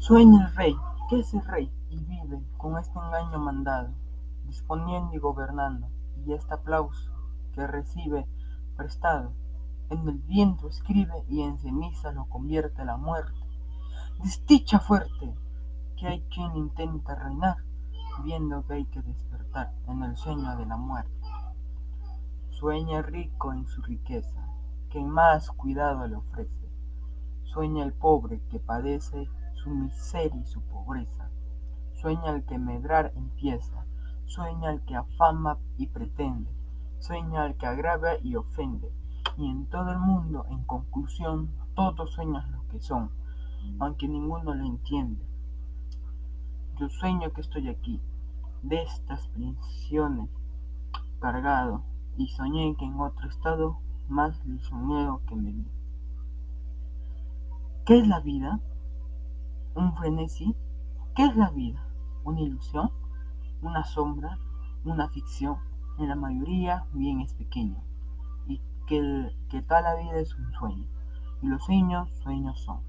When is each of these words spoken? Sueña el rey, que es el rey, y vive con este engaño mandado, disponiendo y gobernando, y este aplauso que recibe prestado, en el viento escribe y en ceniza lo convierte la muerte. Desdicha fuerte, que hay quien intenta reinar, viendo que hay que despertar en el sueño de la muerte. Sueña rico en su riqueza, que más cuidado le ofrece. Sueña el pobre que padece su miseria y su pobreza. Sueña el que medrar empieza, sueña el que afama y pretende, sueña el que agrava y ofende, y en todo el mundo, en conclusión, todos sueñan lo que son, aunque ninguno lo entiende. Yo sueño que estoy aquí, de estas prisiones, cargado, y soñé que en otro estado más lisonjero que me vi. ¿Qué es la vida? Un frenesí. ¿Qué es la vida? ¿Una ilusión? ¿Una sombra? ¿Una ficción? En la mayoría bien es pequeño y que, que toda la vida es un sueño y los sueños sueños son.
Sueña 0.00 0.46
el 0.46 0.54
rey, 0.56 0.76
que 1.10 1.20
es 1.20 1.34
el 1.34 1.44
rey, 1.44 1.70
y 1.90 2.02
vive 2.02 2.42
con 2.56 2.78
este 2.78 2.98
engaño 2.98 3.38
mandado, 3.38 3.90
disponiendo 4.46 5.14
y 5.14 5.18
gobernando, 5.18 5.88
y 6.24 6.32
este 6.32 6.54
aplauso 6.54 7.12
que 7.52 7.66
recibe 7.66 8.26
prestado, 8.78 9.34
en 9.90 10.08
el 10.08 10.16
viento 10.20 10.68
escribe 10.68 11.22
y 11.28 11.42
en 11.42 11.58
ceniza 11.58 12.12
lo 12.12 12.24
convierte 12.24 12.82
la 12.86 12.96
muerte. 12.96 13.38
Desdicha 14.22 14.80
fuerte, 14.80 15.34
que 15.98 16.08
hay 16.08 16.22
quien 16.34 16.56
intenta 16.56 17.14
reinar, 17.14 17.58
viendo 18.24 18.64
que 18.64 18.72
hay 18.72 18.86
que 18.86 19.02
despertar 19.02 19.74
en 19.86 20.02
el 20.02 20.16
sueño 20.16 20.56
de 20.56 20.64
la 20.64 20.78
muerte. 20.78 21.28
Sueña 22.48 23.02
rico 23.02 23.52
en 23.52 23.66
su 23.66 23.82
riqueza, 23.82 24.48
que 24.88 25.04
más 25.04 25.50
cuidado 25.50 26.06
le 26.06 26.16
ofrece. 26.16 26.70
Sueña 27.44 27.84
el 27.84 27.92
pobre 27.92 28.40
que 28.48 28.60
padece 28.60 29.28
su 29.62 29.70
miseria 29.70 30.40
y 30.40 30.46
su 30.46 30.60
pobreza. 30.62 31.30
Sueña 31.94 32.30
el 32.30 32.44
que 32.44 32.58
medrar 32.58 33.12
empieza, 33.14 33.84
sueña 34.24 34.70
el 34.70 34.80
que 34.82 34.96
afama 34.96 35.58
y 35.76 35.86
pretende, 35.86 36.50
sueña 36.98 37.46
el 37.46 37.56
que 37.56 37.66
agrava 37.66 38.18
y 38.22 38.36
ofende, 38.36 38.90
y 39.36 39.48
en 39.48 39.66
todo 39.66 39.90
el 39.92 39.98
mundo, 39.98 40.46
en 40.50 40.62
conclusión, 40.64 41.50
todos 41.74 42.12
sueñan 42.12 42.50
lo 42.52 42.66
que 42.68 42.80
son, 42.80 43.10
aunque 43.78 44.08
ninguno 44.08 44.54
lo 44.54 44.64
entiende. 44.64 45.22
Yo 46.78 46.88
sueño 46.88 47.32
que 47.32 47.42
estoy 47.42 47.68
aquí, 47.68 48.00
de 48.62 48.82
estas 48.82 49.28
prisiones, 49.28 50.30
cargado, 51.20 51.82
y 52.16 52.28
soñé 52.28 52.74
que 52.76 52.84
en 52.84 52.98
otro 53.00 53.28
estado 53.28 53.78
más 54.08 54.44
lisonjero 54.44 55.20
que 55.26 55.36
me 55.36 55.52
vi. 55.52 55.66
¿Qué 57.86 57.98
es 57.98 58.08
la 58.08 58.20
vida? 58.20 58.60
Un 59.74 59.94
frenesí. 59.96 60.54
¿Qué 61.14 61.24
es 61.24 61.36
la 61.36 61.50
vida? 61.50 61.84
¿Una 62.24 62.40
ilusión? 62.40 62.90
¿Una 63.62 63.84
sombra? 63.84 64.38
¿Una 64.84 65.08
ficción? 65.08 65.56
En 65.98 66.08
la 66.08 66.16
mayoría 66.16 66.86
bien 66.92 67.20
es 67.20 67.34
pequeño 67.34 67.82
y 68.46 68.60
que, 68.86 69.30
que 69.48 69.62
toda 69.62 69.82
la 69.82 69.94
vida 69.96 70.18
es 70.18 70.34
un 70.34 70.52
sueño 70.52 70.86
y 71.42 71.46
los 71.46 71.62
sueños 71.64 72.08
sueños 72.22 72.60
son. 72.60 72.80